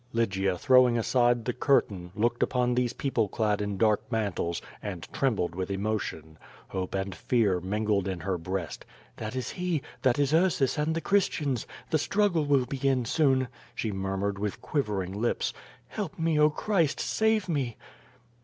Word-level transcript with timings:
''Lygia, 0.13 0.57
throwing 0.57 0.97
aside 0.97 1.45
the 1.45 1.53
curtain, 1.53 2.11
looked 2.15 2.41
upon 2.41 2.73
these 2.73 2.91
peo 2.91 3.11
ple 3.11 3.27
clad 3.27 3.61
in 3.61 3.77
dark 3.77 4.01
mantles, 4.11 4.59
and 4.81 5.07
trembled 5.13 5.53
with 5.53 5.69
emotion. 5.69 6.39
Hope 6.69 6.95
and 6.95 7.13
fear 7.13 7.59
mingled 7.59 8.07
in 8.07 8.21
her 8.21 8.39
breast. 8.39 8.83
"That 9.17 9.35
is 9.35 9.51
he! 9.51 9.83
That 10.01 10.17
is 10.17 10.33
Ursus 10.33 10.79
and 10.79 10.95
the 10.95 11.01
Christians! 11.01 11.67
The 11.91 11.99
struggle 11.99 12.45
will 12.47 12.65
begin 12.65 13.05
soon,'' 13.05 13.47
she 13.75 13.91
mur 13.91 14.17
mured, 14.17 14.39
with 14.39 14.59
quivering 14.59 15.13
lips. 15.13 15.53
"Help 15.89 16.17
me. 16.17 16.39
Oh 16.39 16.49
Christ, 16.49 16.99
save 16.99 17.47
me!"' 17.47 17.77